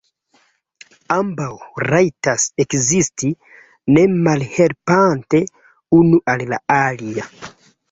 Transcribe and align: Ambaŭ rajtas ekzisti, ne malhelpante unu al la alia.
Ambaŭ 1.15 1.49
rajtas 1.93 2.45
ekzisti, 2.65 3.29
ne 3.97 4.07
malhelpante 4.15 5.45
unu 6.01 6.25
al 6.37 6.45
la 6.55 6.63
alia. 6.81 7.31